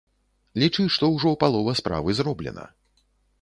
[0.61, 2.65] Лічы, што ўжо палова справы зроблена.